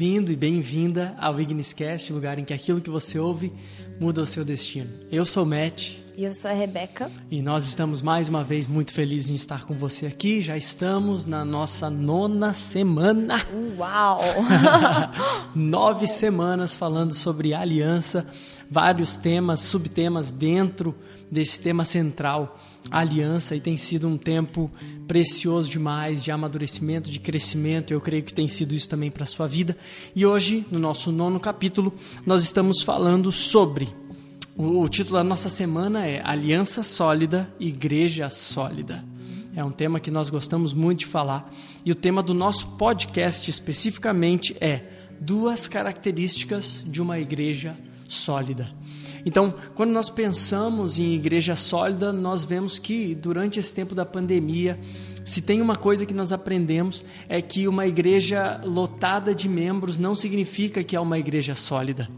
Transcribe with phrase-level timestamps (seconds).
[0.00, 3.52] bem-vindo e bem-vinda ao Igniscast, lugar em que aquilo que você ouve
[4.00, 4.88] muda o seu destino.
[5.12, 5.98] Eu sou o Matt.
[6.16, 7.10] E eu sou a Rebeca.
[7.30, 10.40] E nós estamos mais uma vez muito felizes em estar com você aqui.
[10.40, 13.44] Já estamos na nossa nona semana.
[13.76, 14.20] Uau!
[15.54, 18.26] Nove semanas falando sobre aliança,
[18.70, 20.94] vários temas, subtemas dentro
[21.30, 22.58] desse tema central,
[22.90, 24.70] aliança, e tem sido um tempo
[25.08, 27.92] precioso demais de amadurecimento, de crescimento.
[27.92, 29.76] Eu creio que tem sido isso também para a sua vida.
[30.14, 31.92] E hoje, no nosso nono capítulo,
[32.24, 33.88] nós estamos falando sobre
[34.56, 39.02] o, título da nossa semana é Aliança Sólida, Igreja Sólida.
[39.56, 41.50] É um tema que nós gostamos muito de falar.
[41.84, 44.84] E o tema do nosso podcast especificamente é
[45.20, 47.89] Duas características de uma igreja sólida.
[49.24, 54.78] Então, quando nós pensamos em igreja sólida, nós vemos que durante esse tempo da pandemia,
[55.24, 60.16] se tem uma coisa que nós aprendemos é que uma igreja lotada de membros não
[60.16, 62.08] significa que é uma igreja sólida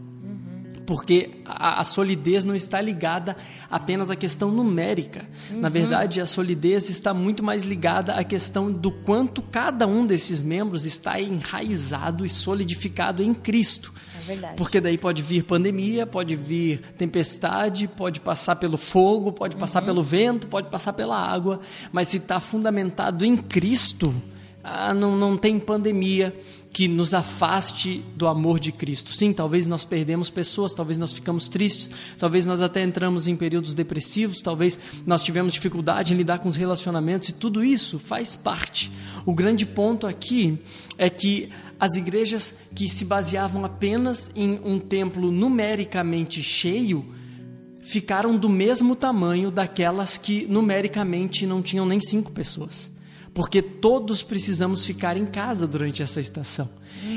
[0.85, 3.35] porque a, a, solidez não está ligada
[3.69, 5.25] apenas à questão numérica.
[5.49, 5.61] Uhum.
[5.61, 10.41] Na verdade, a solidez está muito mais ligada à questão do quanto cada um desses
[10.41, 13.93] membros está enraizado e solidificado em Cristo.
[14.15, 14.55] É verdade.
[14.57, 19.85] Porque daí pode vir pandemia, pode vir tempestade, pode passar pelo fogo, pode passar uhum.
[19.85, 21.59] pelo vento, pode passar pela água,
[21.91, 24.13] mas se está fundamentado em Cristo,
[24.63, 26.33] ah, não, não tem pandemia,
[26.73, 29.13] que nos afaste do amor de Cristo.
[29.13, 33.75] Sim, talvez nós perdemos pessoas, talvez nós ficamos tristes, talvez nós até entramos em períodos
[33.75, 38.91] depressivos, talvez nós tivemos dificuldade em lidar com os relacionamentos e tudo isso faz parte.
[39.23, 40.57] O grande ponto aqui
[40.97, 47.05] é que as igrejas que se baseavam apenas em um templo numericamente cheio
[47.81, 52.92] ficaram do mesmo tamanho daquelas que numericamente não tinham nem cinco pessoas
[53.33, 56.69] porque todos precisamos ficar em casa durante essa estação.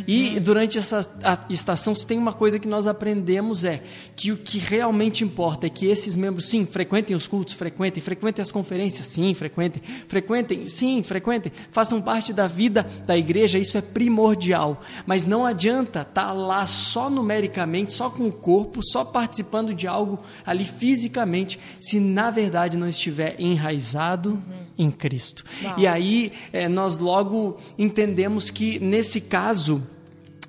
[0.06, 1.08] E durante essa
[1.50, 3.82] estação, se tem uma coisa que nós aprendemos é
[4.16, 8.42] que o que realmente importa é que esses membros, sim, frequentem os cultos, frequentem, frequentem
[8.42, 13.82] as conferências, sim, frequentem, frequentem, sim, frequentem, façam parte da vida da igreja, isso é
[13.82, 14.80] primordial.
[15.04, 19.86] Mas não adianta estar tá lá só numericamente, só com o corpo, só participando de
[19.86, 24.65] algo ali fisicamente, se na verdade não estiver enraizado uhum.
[24.78, 25.44] Em Cristo.
[25.62, 25.78] Uau.
[25.78, 29.82] E aí é, nós logo entendemos que nesse caso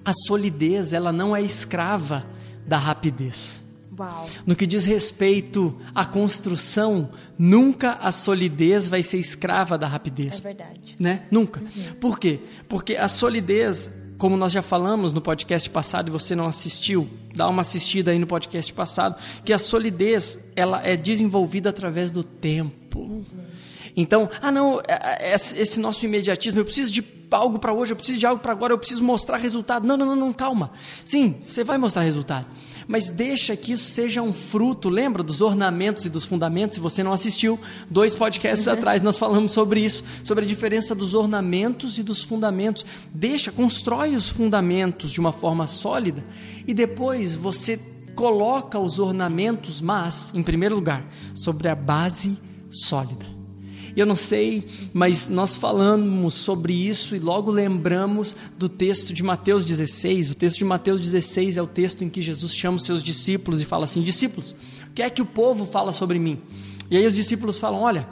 [0.04, 2.26] a solidez ela não é escrava
[2.66, 3.62] da rapidez.
[4.00, 4.30] Uau.
[4.46, 10.40] No que diz respeito à construção, nunca a solidez vai ser escrava da rapidez.
[10.40, 10.96] É verdade.
[11.00, 11.24] Né?
[11.32, 11.60] Nunca.
[11.60, 11.94] Uhum.
[12.00, 12.40] Por quê?
[12.70, 17.50] Porque a solidez, como nós já falamos no podcast passado e você não assistiu, dá
[17.50, 23.00] uma assistida aí no podcast passado, que a solidez ela é desenvolvida através do tempo.
[23.00, 23.24] Uhum.
[23.98, 27.96] Então, ah não, é, é, esse nosso imediatismo, eu preciso de algo para hoje, eu
[27.96, 29.86] preciso de algo para agora, eu preciso mostrar resultado.
[29.86, 30.72] Não, não, não, não, calma.
[31.04, 32.46] Sim, você vai mostrar resultado.
[32.88, 34.88] Mas deixa que isso seja um fruto.
[34.88, 36.76] Lembra dos ornamentos e dos fundamentos?
[36.76, 37.60] Se você não assistiu,
[37.90, 38.74] dois podcasts uhum.
[38.74, 42.86] atrás nós falamos sobre isso, sobre a diferença dos ornamentos e dos fundamentos.
[43.12, 46.24] Deixa, constrói os fundamentos de uma forma sólida
[46.68, 47.80] e depois você
[48.16, 51.04] coloca os ornamentos, mas, em primeiro lugar,
[51.36, 52.38] sobre a base
[52.70, 53.37] sólida.
[53.98, 54.64] Eu não sei,
[54.94, 60.30] mas nós falamos sobre isso e logo lembramos do texto de Mateus 16.
[60.30, 63.60] O texto de Mateus 16 é o texto em que Jesus chama os seus discípulos
[63.60, 64.56] e fala assim: Discípulos,
[64.88, 66.40] o que é que o povo fala sobre mim?
[66.92, 68.08] E aí os discípulos falam: Olha,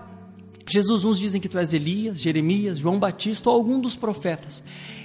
[0.67, 4.63] Jesus, uns dizem que tu és Elias, Jeremias, João Batista ou algum dos profetas.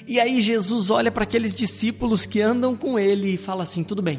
[0.09, 4.01] E aí Jesus olha para aqueles discípulos que andam com ele e fala assim: Tudo
[4.01, 4.19] bem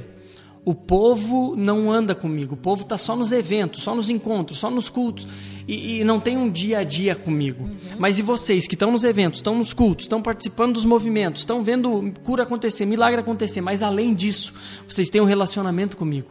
[0.63, 4.69] o povo não anda comigo, o povo está só nos eventos, só nos encontros, só
[4.69, 5.27] nos cultos
[5.67, 7.63] e, e não tem um dia a dia comigo.
[7.63, 7.97] Uhum.
[7.99, 11.63] Mas e vocês que estão nos eventos, estão nos cultos, estão participando dos movimentos, estão
[11.63, 14.53] vendo cura acontecer, milagre acontecer, mas além disso,
[14.87, 16.29] vocês têm um relacionamento comigo.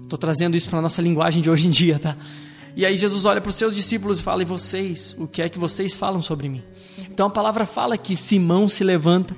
[0.00, 2.16] Estou trazendo isso para a nossa linguagem de hoje em dia, tá?
[2.74, 5.48] E aí Jesus olha para os seus discípulos e fala: E vocês, o que é
[5.48, 6.62] que vocês falam sobre mim?
[7.10, 9.36] Então a palavra fala que Simão se levanta,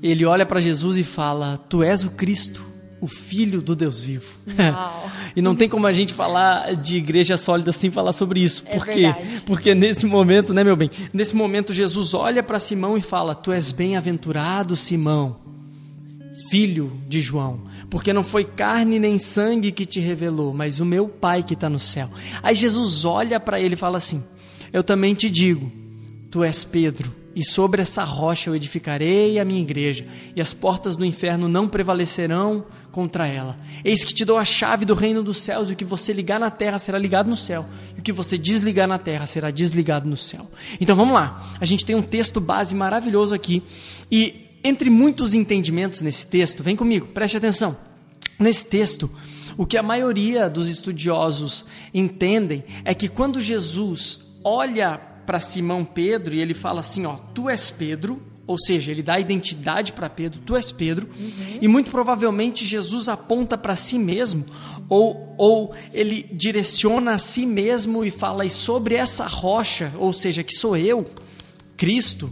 [0.00, 2.67] ele olha para Jesus e fala: Tu és o Cristo
[3.00, 4.32] o Filho do Deus vivo.
[5.36, 8.64] e não tem como a gente falar de igreja sólida sem falar sobre isso.
[8.66, 9.12] É Por quê?
[9.12, 9.42] Verdade.
[9.46, 10.90] Porque nesse momento, né, meu bem?
[11.12, 15.36] Nesse momento, Jesus olha para Simão e fala: Tu és bem-aventurado, Simão,
[16.50, 21.08] filho de João, porque não foi carne nem sangue que te revelou, mas o meu
[21.08, 22.10] Pai que está no céu.
[22.42, 24.24] Aí Jesus olha para ele e fala assim:
[24.72, 25.70] Eu também te digo,
[26.30, 30.04] tu és Pedro e sobre essa rocha eu edificarei a minha igreja,
[30.34, 32.64] e as portas do inferno não prevalecerão
[32.98, 33.56] contra ela.
[33.84, 36.40] Eis que te dou a chave do reino dos céus, e o que você ligar
[36.40, 37.64] na terra será ligado no céu,
[37.96, 40.50] e o que você desligar na terra será desligado no céu.
[40.80, 43.62] Então vamos lá, a gente tem um texto base maravilhoso aqui,
[44.10, 47.76] e entre muitos entendimentos nesse texto, vem comigo, preste atenção.
[48.36, 49.08] Nesse texto,
[49.56, 56.34] o que a maioria dos estudiosos entendem é que quando Jesus olha para Simão Pedro
[56.34, 60.40] e ele fala assim, ó, tu és Pedro, ou seja, ele dá identidade para Pedro,
[60.40, 61.58] tu és Pedro, uhum.
[61.60, 64.42] e muito provavelmente Jesus aponta para si mesmo,
[64.88, 70.42] ou, ou ele direciona a si mesmo e fala, e sobre essa rocha, ou seja,
[70.42, 71.04] que sou eu,
[71.76, 72.30] Cristo,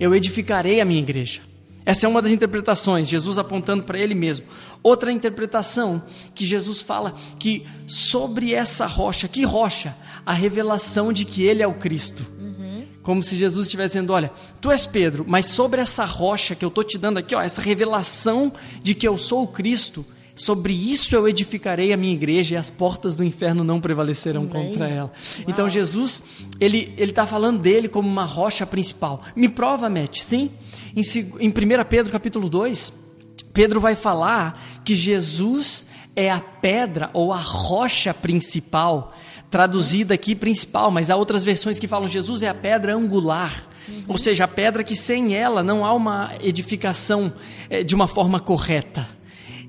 [0.00, 1.40] eu edificarei a minha igreja.
[1.86, 4.46] Essa é uma das interpretações, Jesus apontando para ele mesmo.
[4.82, 6.02] Outra interpretação,
[6.34, 9.96] que Jesus fala que sobre essa rocha, que rocha?
[10.26, 12.26] A revelação de que ele é o Cristo.
[13.02, 16.68] Como se Jesus estivesse dizendo: Olha, tu és Pedro, mas sobre essa rocha que eu
[16.68, 18.52] estou te dando aqui, ó, essa revelação
[18.82, 22.70] de que eu sou o Cristo, sobre isso eu edificarei a minha igreja e as
[22.70, 24.70] portas do inferno não prevalecerão Amém.
[24.70, 25.12] contra ela.
[25.12, 25.44] Uau.
[25.48, 26.22] Então Jesus,
[26.60, 29.22] ele está falando dele como uma rocha principal.
[29.34, 30.50] Me prova, Matt, sim?
[30.94, 31.02] Em,
[31.40, 31.52] em 1
[31.88, 32.92] Pedro capítulo 2,
[33.52, 39.12] Pedro vai falar que Jesus é a pedra ou a rocha principal
[39.52, 44.04] traduzida aqui principal, mas há outras versões que falam Jesus é a pedra angular, uhum.
[44.08, 47.30] ou seja, a pedra que sem ela não há uma edificação
[47.68, 49.06] é, de uma forma correta.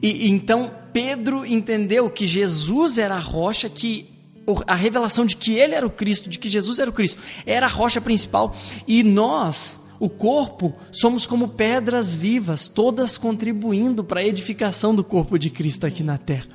[0.02, 4.10] E então Pedro entendeu que Jesus era a rocha que
[4.66, 7.66] a revelação de que ele era o Cristo, de que Jesus era o Cristo, era
[7.66, 8.56] a rocha principal
[8.88, 15.40] e nós o corpo, somos como pedras vivas, todas contribuindo para a edificação do corpo
[15.40, 16.46] de Cristo aqui na terra.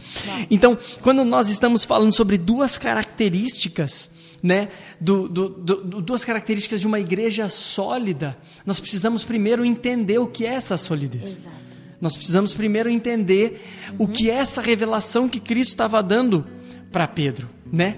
[0.51, 4.11] Então, quando nós estamos falando sobre duas características,
[4.43, 4.69] né,
[5.01, 8.37] do, do, do, duas características de uma igreja sólida,
[8.67, 11.39] nós precisamos primeiro entender o que é essa solidez.
[11.39, 11.57] Exato.
[12.03, 13.63] Nós precisamos primeiro entender
[13.93, 13.97] uhum.
[14.01, 16.47] o que é essa revelação que Cristo estava dando
[16.93, 17.97] para Pedro, né?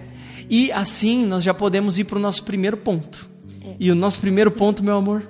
[0.48, 3.29] E assim nós já podemos ir para o nosso primeiro ponto.
[3.78, 5.28] E o nosso primeiro ponto, meu amor?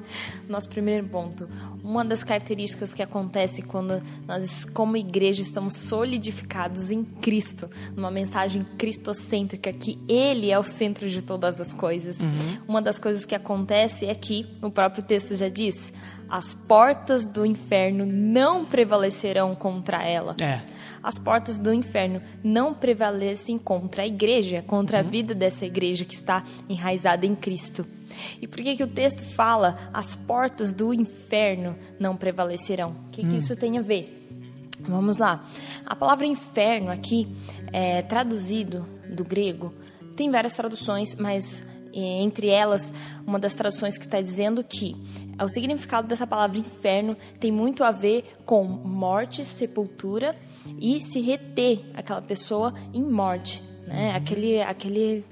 [0.48, 1.48] Nosso primeiro ponto.
[1.82, 8.66] Uma das características que acontece quando nós, como igreja, estamos solidificados em Cristo, numa mensagem
[8.76, 12.20] cristocêntrica, que Ele é o centro de todas as coisas.
[12.20, 12.58] Uhum.
[12.68, 15.92] Uma das coisas que acontece é que, o próprio texto já diz,
[16.28, 20.36] as portas do inferno não prevalecerão contra ela.
[20.40, 25.06] É as portas do inferno não prevalecem contra a igreja, contra uhum.
[25.06, 27.86] a vida dessa igreja que está enraizada em Cristo.
[28.40, 32.96] E por que, que o texto fala as portas do inferno não prevalecerão?
[33.06, 33.36] O que, que hum.
[33.36, 34.16] isso tem a ver?
[34.80, 35.44] Vamos lá.
[35.86, 37.28] A palavra inferno aqui,
[37.72, 39.72] é, traduzido do grego,
[40.16, 42.92] tem várias traduções, mas entre elas,
[43.26, 44.96] uma das traduções que está dizendo que
[45.42, 50.36] o significado dessa palavra inferno tem muito a ver com morte, sepultura
[50.78, 54.12] e se reter aquela pessoa em morte, né?
[54.14, 55.24] Aquele, aquele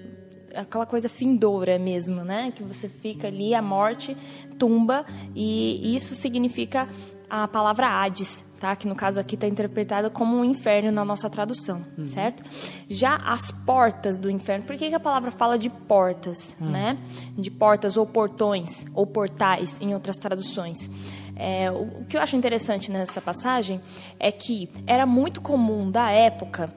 [0.54, 2.52] aquela coisa findoura mesmo, né?
[2.54, 4.16] Que você fica ali, a morte
[4.58, 6.88] tumba, e isso significa
[7.28, 8.74] a palavra Hades, tá?
[8.76, 12.06] Que no caso aqui está interpretada como um inferno na nossa tradução, uhum.
[12.06, 12.42] certo?
[12.88, 16.70] Já as portas do inferno, por que, que a palavra fala de portas, uhum.
[16.70, 16.98] né?
[17.36, 20.90] De portas ou portões ou portais em outras traduções.
[21.36, 23.80] É, o, o que eu acho interessante nessa passagem
[24.18, 26.72] é que era muito comum da época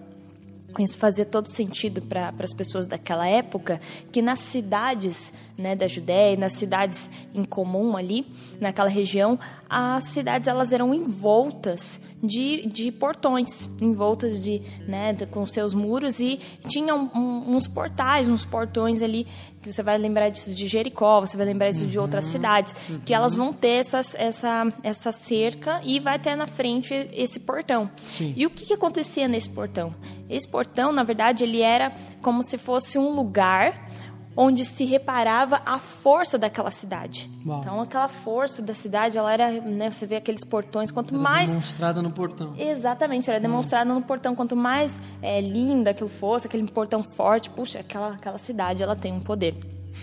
[0.79, 3.80] isso fazia todo sentido para as pessoas daquela época,
[4.11, 8.25] que nas cidades né, da Judéia, nas cidades em comum ali,
[8.59, 9.37] naquela região,
[9.69, 16.40] as cidades elas eram envoltas de, de portões, envoltas de, né, com seus muros e
[16.68, 17.11] tinham
[17.47, 19.28] uns portais, uns portões ali
[19.61, 22.31] que você vai lembrar disso de Jericó, você vai lembrar disso uhum, de outras uhum.
[22.31, 22.99] cidades, uhum.
[23.06, 27.89] que elas vão ter essas, essa, essa cerca e vai ter na frente esse portão.
[28.03, 28.33] Sim.
[28.35, 29.94] E o que, que acontecia nesse portão?
[30.30, 33.91] Esse portão, na verdade, ele era como se fosse um lugar
[34.35, 37.30] onde se reparava a força daquela cidade.
[37.45, 37.59] Uau.
[37.59, 41.50] Então, aquela força da cidade, ela era, né, você vê aqueles portões, quanto era mais
[41.50, 42.54] demonstrada no portão.
[42.57, 43.42] Exatamente, era hum.
[43.42, 48.38] demonstrada no portão, quanto mais é, linda aquilo fosse, aquele portão forte, puxa, aquela aquela
[48.38, 49.56] cidade, ela tem um poder.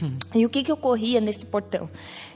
[0.02, 0.16] Hum.
[0.34, 1.88] E o que que ocorria nesse portão?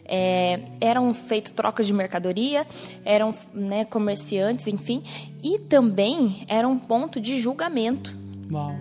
[0.04, 2.66] É, eram feitas trocas de mercadoria,
[3.04, 5.02] eram né, comerciantes, enfim,
[5.42, 8.21] e também era um ponto de julgamento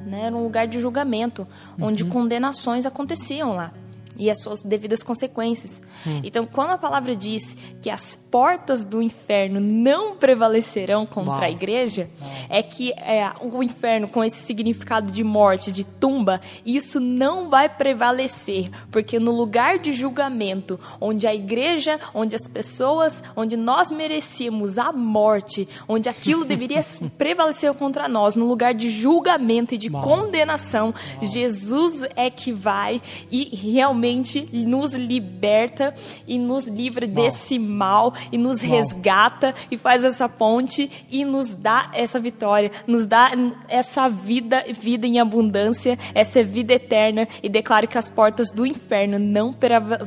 [0.06, 0.26] né?
[0.26, 1.48] Era um lugar de julgamento,
[1.80, 2.10] onde uhum.
[2.10, 3.72] condenações aconteciam lá
[4.18, 5.82] e as suas devidas consequências.
[6.06, 6.22] Hum.
[6.24, 11.44] Então, quando a palavra diz que as portas do inferno não prevalecerão contra Uau.
[11.44, 12.32] a igreja, Uau.
[12.50, 17.70] é que é, o inferno, com esse significado de morte, de tumba, isso não vai
[17.70, 24.78] prevalecer, porque no lugar de julgamento, onde a igreja, onde as pessoas, onde nós merecíamos
[24.78, 26.82] a morte, onde aquilo deveria
[27.18, 30.04] prevalecer contra nós, no lugar de julgamento e de Uau.
[30.04, 33.02] condenação, Jesus é que vai
[33.32, 35.94] e realmente realmente nos liberta
[36.28, 37.16] e nos livra Uau.
[37.16, 38.72] desse mal e nos Uau.
[38.72, 43.32] resgata e faz essa ponte e nos dá essa vitória, nos dá
[43.68, 49.18] essa vida, vida em abundância, essa vida eterna e declaro que as portas do inferno
[49.18, 49.56] não,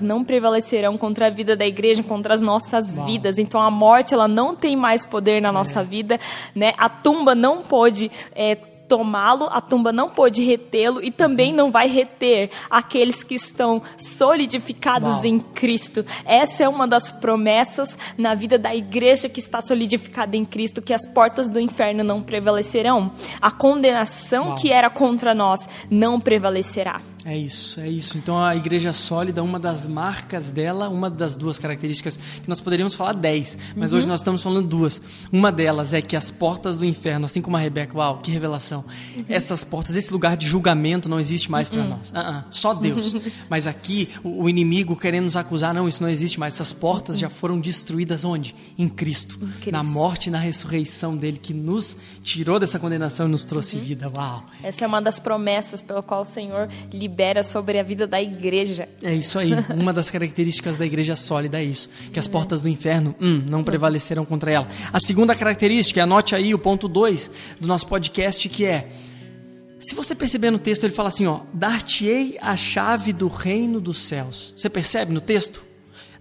[0.00, 3.06] não prevalecerão contra a vida da igreja, contra as nossas Uau.
[3.06, 3.38] vidas.
[3.38, 5.84] Então a morte ela não tem mais poder na nossa é.
[5.84, 6.20] vida,
[6.54, 6.74] né?
[6.76, 8.56] A tumba não pode é,
[8.88, 15.16] tomá-lo, a tumba não pôde retê-lo e também não vai reter aqueles que estão solidificados
[15.16, 15.26] Uau.
[15.26, 16.04] em Cristo.
[16.24, 20.92] Essa é uma das promessas na vida da igreja que está solidificada em Cristo, que
[20.92, 23.12] as portas do inferno não prevalecerão.
[23.40, 24.56] A condenação Uau.
[24.56, 27.00] que era contra nós não prevalecerá.
[27.24, 28.18] É isso, é isso.
[28.18, 32.94] Então a igreja sólida, uma das marcas dela, uma das duas características, que nós poderíamos
[32.94, 33.98] falar dez, mas uhum.
[33.98, 35.00] hoje nós estamos falando duas.
[35.32, 38.84] Uma delas é que as portas do inferno, assim como a Rebeca, uau, que revelação.
[39.16, 39.24] Uhum.
[39.26, 41.88] Essas portas, esse lugar de julgamento não existe mais para uhum.
[41.88, 42.10] nós.
[42.10, 43.16] Uh -uh, só Deus.
[43.48, 46.54] mas aqui, o, inimigo querendo nos acusar, não, isso não existe mais.
[46.54, 48.54] Essas portas já foram destruídas onde?
[48.76, 49.38] Em Cristo.
[49.40, 49.72] Em Cristo.
[49.72, 53.82] Na morte e na ressurreição dele, que nos tirou dessa condenação e nos trouxe uhum.
[53.82, 54.12] vida.
[54.14, 54.44] Uau.
[54.62, 58.20] Essa é uma das promessas pela qual o Senhor libera libera sobre a vida da
[58.20, 58.88] igreja.
[59.00, 59.52] É isso aí.
[59.78, 63.62] Uma das características da igreja sólida é isso: que as portas do inferno hum, não
[63.62, 64.68] prevalecerão contra ela.
[64.92, 67.30] A segunda característica, anote aí o ponto 2
[67.60, 68.88] do nosso podcast, que é.
[69.78, 73.98] Se você perceber no texto, ele fala assim: ó, dar-te-ei a chave do reino dos
[73.98, 74.52] céus.
[74.56, 75.62] Você percebe no texto?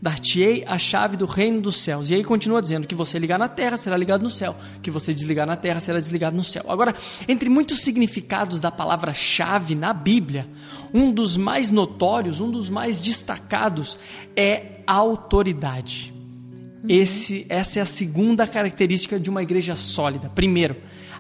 [0.03, 2.09] Dar-te-ei a chave do reino dos céus.
[2.09, 5.13] E aí continua dizendo que você ligar na terra será ligado no céu, que você
[5.13, 6.65] desligar na terra será desligado no céu.
[6.67, 6.93] Agora,
[7.25, 10.45] entre muitos significados da palavra chave na Bíblia,
[10.93, 13.97] um dos mais notórios, um dos mais destacados
[14.35, 16.13] é autoridade.
[16.53, 16.89] Uhum.
[16.89, 20.29] Esse, essa é a segunda característica de uma igreja sólida.
[20.35, 20.75] Primeiro,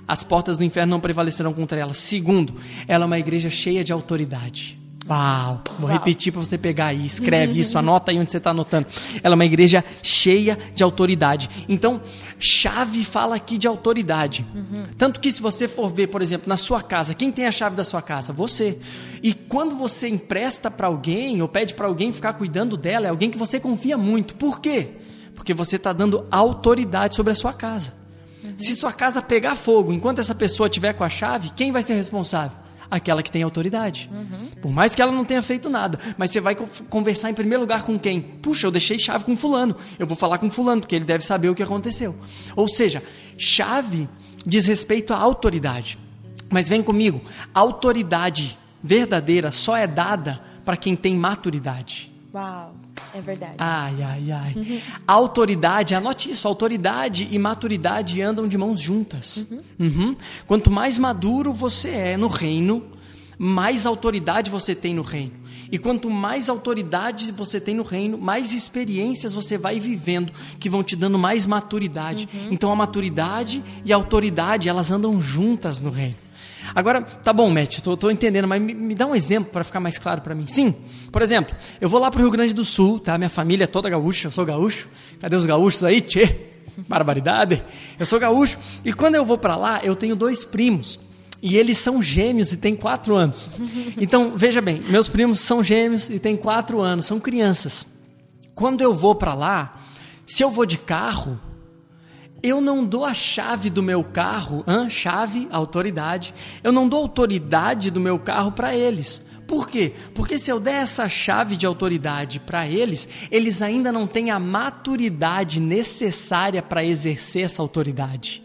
[0.05, 1.93] as portas do inferno não prevalecerão contra ela.
[1.93, 4.82] Segundo, ela é uma igreja cheia de autoridade.
[5.09, 5.61] Uau!
[5.79, 5.97] Vou Uau.
[5.97, 7.05] repetir para você pegar aí.
[7.05, 8.87] Escreve isso, anota aí onde você está anotando.
[9.21, 11.49] Ela é uma igreja cheia de autoridade.
[11.67, 12.01] Então,
[12.39, 14.45] chave fala aqui de autoridade.
[14.53, 14.85] Uhum.
[14.97, 17.75] Tanto que se você for ver, por exemplo, na sua casa, quem tem a chave
[17.75, 18.31] da sua casa?
[18.31, 18.77] Você.
[19.21, 23.29] E quando você empresta para alguém ou pede para alguém ficar cuidando dela, é alguém
[23.29, 24.35] que você confia muito.
[24.35, 24.91] Por quê?
[25.35, 27.93] Porque você está dando autoridade sobre a sua casa.
[28.43, 28.53] Uhum.
[28.57, 31.95] Se sua casa pegar fogo enquanto essa pessoa tiver com a chave, quem vai ser
[31.95, 32.62] responsável?
[32.93, 34.07] Aquela que tem autoridade.
[34.13, 34.47] Uhum.
[34.61, 36.55] Por mais que ela não tenha feito nada, mas você vai
[36.89, 38.21] conversar em primeiro lugar com quem?
[38.21, 39.75] Puxa, eu deixei chave com fulano.
[39.97, 42.15] Eu vou falar com fulano porque ele deve saber o que aconteceu.
[42.55, 43.01] Ou seja,
[43.35, 44.07] chave
[44.45, 45.97] diz respeito à autoridade.
[46.51, 47.19] Mas vem comigo,
[47.51, 52.13] autoridade verdadeira só é dada para quem tem maturidade.
[52.31, 52.75] Uau,
[53.13, 53.55] é verdade.
[53.57, 54.53] Ai, ai, ai.
[54.55, 54.79] Uhum.
[55.07, 59.45] Autoridade, anote isso, autoridade e maturidade andam de mãos juntas.
[59.49, 59.61] Uhum.
[59.79, 60.15] Uhum.
[60.47, 62.83] Quanto mais maduro você é no reino,
[63.37, 65.43] mais autoridade você tem no reino.
[65.71, 70.83] E quanto mais autoridade você tem no reino, mais experiências você vai vivendo que vão
[70.83, 72.29] te dando mais maturidade.
[72.31, 72.49] Uhum.
[72.51, 76.15] Então a maturidade e a autoridade, elas andam juntas no reino.
[76.73, 79.79] Agora, tá bom, Matt, tô, tô entendendo, mas me, me, dá um exemplo para ficar
[79.79, 80.45] mais claro para mim.
[80.47, 80.73] Sim,
[81.11, 83.17] por exemplo, eu vou lá pro Rio Grande do Sul, tá?
[83.17, 84.87] Minha família é toda gaúcha, eu sou gaúcho.
[85.19, 86.35] Cadê os gaúchos aí, tchê?
[86.87, 87.63] Barbaridade.
[87.99, 88.57] Eu sou gaúcho.
[88.83, 90.99] E quando eu vou para lá, eu tenho dois primos.
[91.41, 93.49] E eles são gêmeos e têm quatro anos.
[93.97, 97.87] Então, veja bem, meus primos são gêmeos e têm quatro anos, são crianças.
[98.55, 99.79] Quando eu vou para lá,
[100.25, 101.39] se eu vou de carro,
[102.43, 104.89] eu não dou a chave do meu carro, hein?
[104.89, 106.33] chave, autoridade.
[106.61, 109.23] Eu não dou autoridade do meu carro para eles.
[109.47, 109.93] Por quê?
[110.13, 114.39] Porque se eu der essa chave de autoridade para eles, eles ainda não têm a
[114.39, 118.43] maturidade necessária para exercer essa autoridade.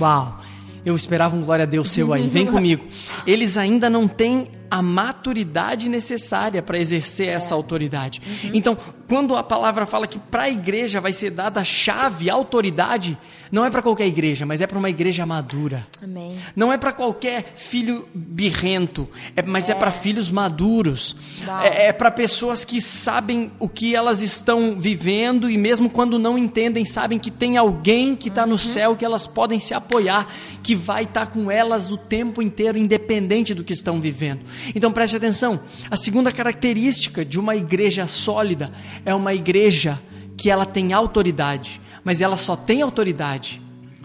[0.00, 0.40] Uau!
[0.84, 2.26] Eu esperava um glória a Deus seu aí.
[2.26, 2.86] Vem comigo.
[3.26, 8.20] Eles ainda não têm a maturidade necessária para exercer essa autoridade.
[8.26, 8.50] Uhum.
[8.54, 8.76] Então,
[9.06, 13.16] quando a palavra fala que para a igreja vai ser dada a chave, autoridade,
[13.52, 15.86] não é para qualquer igreja, mas é para uma igreja madura.
[16.02, 16.32] Amém.
[16.56, 21.14] Não é para qualquer filho birrento, é, mas é, é para filhos maduros.
[21.62, 26.36] É, é para pessoas que sabem o que elas estão vivendo e mesmo quando não
[26.36, 28.50] entendem, sabem que tem alguém que está uhum.
[28.50, 30.26] no céu que elas podem se apoiar,
[30.60, 34.40] que vai estar tá com elas o tempo inteiro, independente do que estão vivendo.
[34.74, 35.60] Então preste atenção.
[35.90, 38.72] A segunda característica de uma igreja sólida
[39.04, 40.00] é uma igreja
[40.36, 43.60] que ela tem autoridade, mas ela só tem autoridade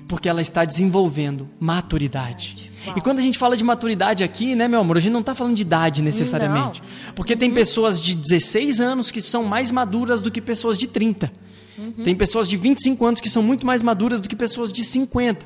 [0.07, 2.71] porque ela está desenvolvendo maturidade.
[2.87, 2.97] Uau.
[2.97, 5.35] E quando a gente fala de maturidade aqui, né, meu amor, a gente não está
[5.35, 6.81] falando de idade necessariamente.
[6.81, 7.13] Não.
[7.13, 7.39] Porque uhum.
[7.39, 11.31] tem pessoas de 16 anos que são mais maduras do que pessoas de 30.
[11.77, 12.03] Uhum.
[12.03, 15.45] Tem pessoas de 25 anos que são muito mais maduras do que pessoas de 50.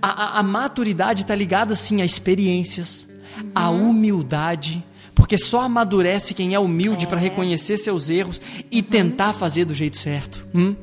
[0.00, 3.50] A, a, a maturidade está ligada, sim, a experiências, uhum.
[3.54, 9.64] a humildade, Porque só amadurece quem é humilde para reconhecer seus erros e tentar fazer
[9.64, 10.46] do jeito certo.
[10.54, 10.76] Hum?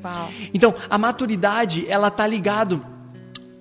[0.53, 2.85] Então, a maturidade, ela tá ligado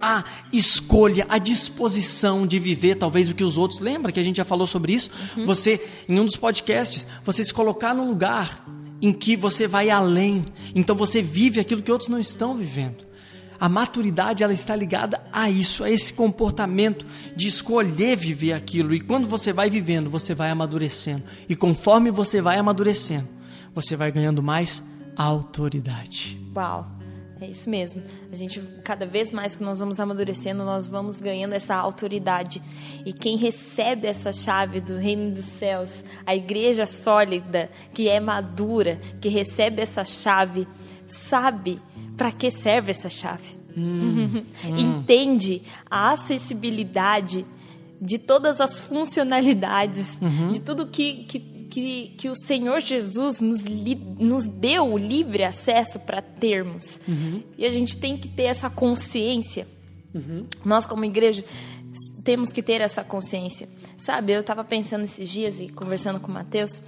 [0.01, 0.23] a
[0.53, 4.45] escolha, a disposição de viver talvez o que os outros lembra que a gente já
[4.45, 5.11] falou sobre isso.
[5.47, 8.63] Você em um dos podcasts, você se colocar num lugar
[9.01, 10.45] em que você vai além.
[10.75, 13.07] Então você vive aquilo que outros não estão vivendo.
[13.65, 18.95] A maturidade ela está ligada a isso, a esse comportamento de escolher viver aquilo.
[18.95, 21.23] E quando você vai vivendo, você vai amadurecendo.
[21.49, 23.27] E conforme você vai amadurecendo,
[23.75, 24.83] você vai ganhando mais
[25.17, 26.39] autoridade.
[26.55, 26.87] Uau.
[27.41, 28.03] É isso mesmo.
[28.33, 32.63] A gente, cada vez mais que nós vamos amadurecendo, nós vamos ganhando essa autoridade.
[33.05, 39.01] E quem recebe essa chave do reino dos céus, a igreja sólida, que é madura,
[39.21, 40.69] que recebe essa chave,
[41.07, 41.81] sabe
[42.17, 43.57] para que serve essa chave.
[44.79, 47.45] Entende a acessibilidade
[48.01, 50.21] de todas as funcionalidades,
[50.53, 55.43] de tudo que, que, que, que o Senhor Jesus nos, li, nos deu o livre
[55.43, 57.01] acesso para termos.
[57.57, 59.67] E a gente tem que ter essa consciência.
[60.65, 61.43] Nós, como igreja,
[62.23, 63.69] temos que ter essa consciência.
[63.97, 66.83] Sabe, eu estava pensando esses dias e conversando com o Mateus,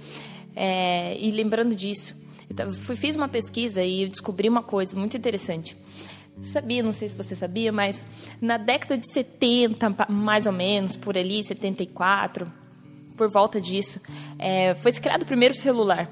[0.55, 2.15] é, e lembrando disso.
[2.57, 5.75] Eu fiz uma pesquisa e eu descobri uma coisa muito interessante.
[6.43, 8.07] Sabia, não sei se você sabia, mas
[8.39, 12.51] na década de 70, pa- mais ou menos, por ali, 74,
[13.15, 13.99] por volta disso,
[14.37, 16.09] é, foi criado o primeiro celular.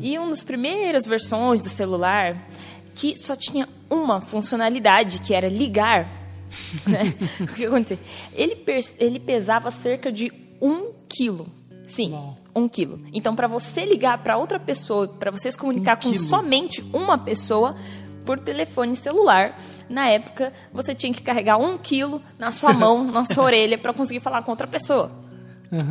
[0.00, 2.48] E uma das primeiras versões do celular
[2.94, 6.10] que só tinha uma funcionalidade, que era ligar.
[6.86, 7.14] né?
[7.40, 7.98] o que aconteceu?
[8.34, 8.62] Ele,
[8.98, 11.48] ele pesava cerca de um quilo.
[11.86, 12.12] Sim.
[12.54, 13.00] Um quilo.
[13.12, 16.22] Então, para você ligar para outra pessoa, para você se comunicar com quilo.
[16.24, 17.74] somente uma pessoa
[18.24, 23.24] por telefone celular, na época você tinha que carregar um quilo na sua mão, na
[23.24, 25.21] sua orelha, para conseguir falar com outra pessoa.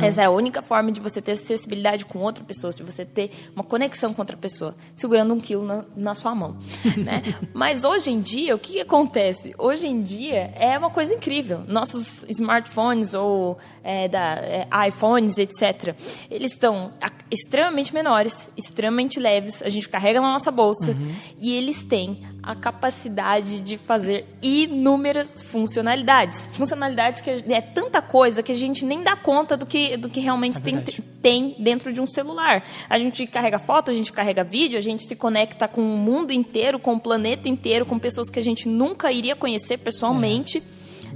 [0.00, 3.30] Essa era a única forma de você ter acessibilidade com outra pessoa, de você ter
[3.54, 6.56] uma conexão com outra pessoa, segurando um quilo na, na sua mão.
[6.96, 7.22] né?
[7.52, 9.54] Mas hoje em dia, o que, que acontece?
[9.58, 11.62] Hoje em dia é uma coisa incrível.
[11.66, 15.96] Nossos smartphones ou é, da, é, iPhones, etc.,
[16.30, 16.92] eles estão
[17.30, 20.96] extremamente menores, extremamente leves, a gente carrega na nossa bolsa
[21.38, 26.48] e eles têm a capacidade de fazer inúmeras funcionalidades.
[26.52, 30.18] Funcionalidades que é tanta coisa que a gente nem dá conta do que, do que
[30.18, 30.80] realmente É tem,
[31.22, 32.64] tem dentro de um celular.
[32.90, 36.32] A gente carrega foto, a gente carrega vídeo, a gente se conecta com o mundo
[36.32, 40.62] inteiro, com o planeta inteiro, com pessoas que a gente nunca iria conhecer pessoalmente.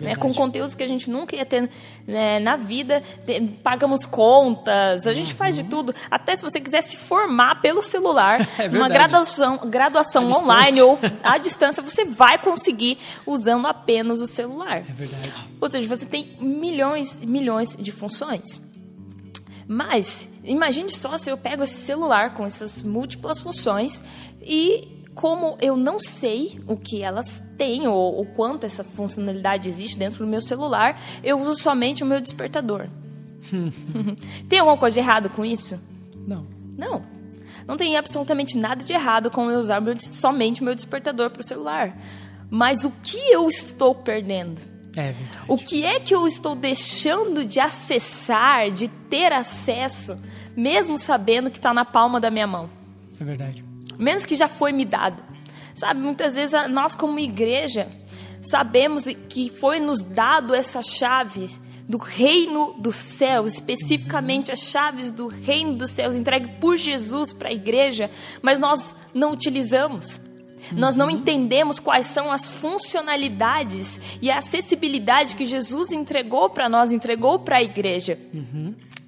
[0.00, 1.70] Né, com conteúdos que a gente nunca ia ter
[2.06, 5.94] né, na vida, Te- pagamos contas, a gente faz de tudo.
[6.10, 10.84] Até se você quiser se formar pelo celular, É uma graduação, graduação À online distância.
[10.84, 14.78] ou à distância, você vai conseguir usando apenas o celular.
[14.78, 15.32] É verdade.
[15.60, 18.60] Ou seja, você tem milhões e milhões de funções.
[19.68, 24.02] Mas, imagine só se eu pego esse celular com essas múltiplas funções
[24.40, 29.98] e como eu não sei o que elas têm ou o quanto essa funcionalidade existe
[29.98, 32.86] dentro do meu celular, eu uso somente o meu despertador.
[34.48, 35.80] tem alguma coisa de errado com isso?
[36.26, 36.46] Não.
[36.76, 37.02] Não.
[37.66, 41.40] Não tem absolutamente nada de errado com eu usar meu- somente o meu despertador para
[41.40, 41.96] o celular.
[42.50, 44.60] Mas o que eu estou perdendo?
[44.96, 45.44] É verdade.
[45.48, 50.16] O que é que eu estou deixando de acessar, de ter acesso,
[50.56, 52.70] mesmo sabendo que está na palma da minha mão?
[53.20, 53.64] É verdade.
[53.98, 55.22] Menos que já foi me dado.
[55.74, 57.88] Sabe, muitas vezes nós, como igreja,
[58.40, 61.50] sabemos que foi nos dado essa chave
[61.88, 67.48] do reino dos céus, especificamente as chaves do reino dos céus entregue por Jesus para
[67.48, 68.10] a igreja,
[68.42, 70.20] mas nós não utilizamos.
[70.72, 76.90] Nós não entendemos quais são as funcionalidades e a acessibilidade que Jesus entregou para nós,
[76.90, 78.18] entregou para a igreja.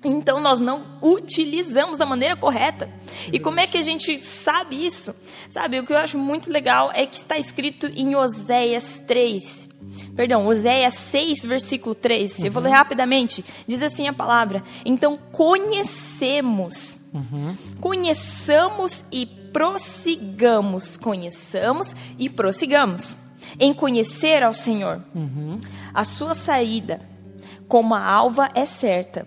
[0.04, 2.88] Então nós não utilizamos da maneira correta.
[3.32, 5.14] E como é que a gente sabe isso?
[5.48, 9.68] Sabe, o que eu acho muito legal é que está escrito em Oséias 3.
[10.14, 12.44] Perdão, Oséias 6, versículo 3.
[12.44, 13.44] Eu vou ler rapidamente.
[13.66, 16.96] Diz assim a palavra: Então conhecemos.
[17.80, 20.96] Conheçamos e prossigamos.
[20.96, 23.16] Conheçamos e prossigamos.
[23.58, 25.02] Em conhecer ao Senhor.
[25.92, 27.00] A sua saída,
[27.66, 29.26] como a alva, é certa.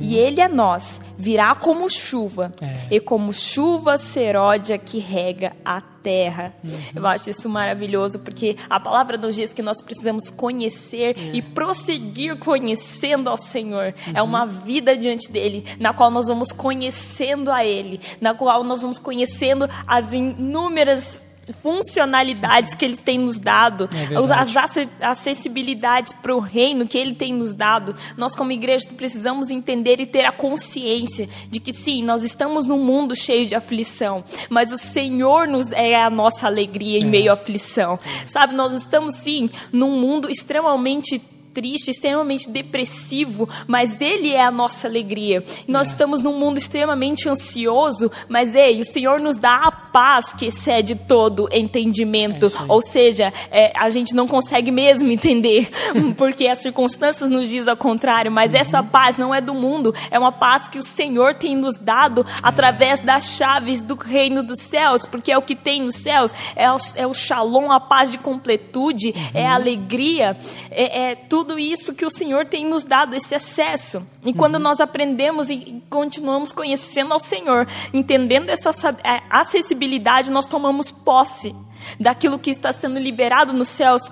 [0.00, 2.86] E ele a nós virá como chuva, É.
[2.96, 6.54] e como chuva seródia que rega a terra.
[6.94, 12.36] Eu acho isso maravilhoso, porque a palavra nos diz que nós precisamos conhecer e prosseguir
[12.38, 13.94] conhecendo ao Senhor.
[14.14, 18.80] É uma vida diante dele, na qual nós vamos conhecendo a ele, na qual nós
[18.80, 21.20] vamos conhecendo as inúmeras
[21.62, 27.14] funcionalidades que Ele tem nos dado, É as ac- acessibilidades para o reino que Ele
[27.14, 27.94] tem nos dado.
[28.16, 32.82] Nós, como igreja, precisamos entender e ter a consciência de que sim, nós estamos num
[32.84, 37.34] mundo cheio de aflição, mas o Senhor nos é a nossa alegria em meio à
[37.34, 37.98] aflição.
[38.26, 41.20] Sabe, nós estamos sim num mundo extremamente
[41.58, 45.42] triste, extremamente depressivo, mas Ele é a nossa alegria.
[45.66, 50.32] E nós estamos num mundo extremamente ansioso, mas ei, o Senhor nos dá a paz
[50.32, 52.46] que excede todo entendimento.
[52.46, 52.50] É.
[52.68, 55.68] Ou seja, é, a gente não consegue mesmo entender,
[56.16, 60.18] porque as circunstâncias nos dizem ao contrário, mas essa paz não é do mundo, é
[60.18, 65.04] uma paz que o Senhor tem nos dado através das chaves do reino dos céus,
[65.04, 68.18] porque é o que tem nos céus, é o, é o shalom, a paz de
[68.18, 70.36] completude, é a alegria,
[70.70, 74.04] é, é tudo isso que o Senhor tem nos dado, esse acesso.
[74.24, 78.70] E quando nós aprendemos e continuamos conhecendo ao Senhor, entendendo essa
[79.04, 81.54] é, acessibilidade, nós tomamos posse
[81.98, 84.02] daquilo que está sendo liberado nos céus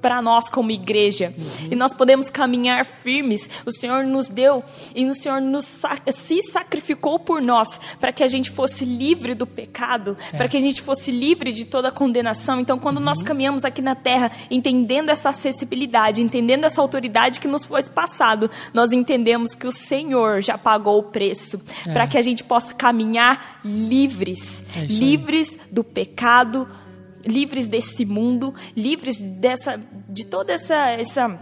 [0.00, 1.34] para nós como igreja.
[1.70, 3.48] E nós podemos caminhar firmes.
[3.66, 4.62] O Senhor nos deu
[4.94, 5.82] e o Senhor nos
[6.14, 10.60] se sacrificou por nós para que a gente fosse livre do pecado, para que a
[10.60, 12.60] gente fosse livre de toda condenação.
[12.60, 17.64] Então, quando nós caminhamos aqui na terra, entendendo essa acessibilidade, entendendo essa autoridade que nos
[17.64, 21.60] foi passado, nós entendemos que o Senhor já pagou o preço
[21.92, 26.68] para que a gente possa caminhar livres, É livres do pecado,
[27.24, 31.38] livres desse mundo, livres dessa, de toda essa, essa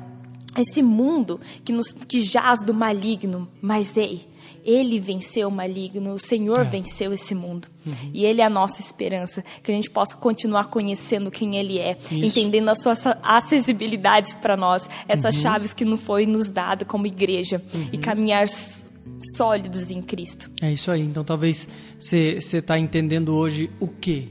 [0.58, 3.48] esse mundo que nos que jaz do maligno.
[3.62, 4.26] Mas ei,
[4.64, 7.68] ele venceu o maligno, o Senhor venceu esse mundo.
[8.12, 11.96] E Ele é a nossa esperança, que a gente possa continuar conhecendo quem Ele é,
[12.10, 17.62] entendendo as suas acessibilidades para nós, essas chaves que não foi nos dado como igreja,
[17.92, 18.46] e caminhar
[19.36, 20.50] sólidos em Cristo.
[20.60, 21.00] É isso aí.
[21.00, 24.28] Então talvez você está entendendo hoje o quê?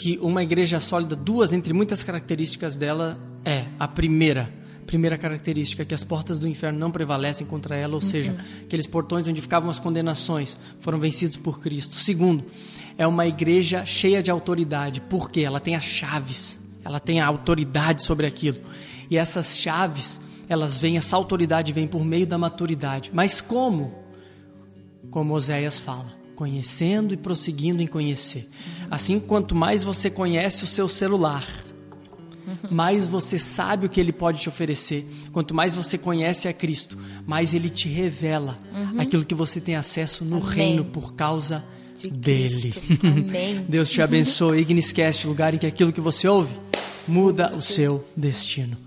[0.00, 4.50] Que uma igreja sólida, duas entre muitas características dela, é a primeira.
[4.86, 9.28] Primeira característica, que as portas do inferno não prevalecem contra ela, ou seja, aqueles portões
[9.28, 11.96] onde ficavam as condenações foram vencidos por Cristo.
[11.96, 12.44] Segundo,
[12.96, 18.02] é uma igreja cheia de autoridade, porque ela tem as chaves, ela tem a autoridade
[18.02, 18.58] sobre aquilo.
[19.10, 23.10] E essas chaves, elas vêm, essa autoridade vem por meio da maturidade.
[23.12, 24.00] Mas como?
[25.10, 28.48] como Oséias fala, conhecendo e prosseguindo em conhecer.
[28.90, 31.46] Assim, quanto mais você conhece o seu celular,
[32.70, 35.06] mais você sabe o que ele pode te oferecer.
[35.34, 38.58] Quanto mais você conhece a Cristo, mais ele te revela
[38.96, 40.48] aquilo que você tem acesso no Amém.
[40.48, 41.62] reino por causa
[42.02, 42.72] De dele.
[43.04, 43.62] Amém.
[43.68, 44.60] Deus te abençoe.
[44.60, 46.54] Igniscast, lugar em que aquilo que você ouve
[47.06, 48.78] muda o seu destino.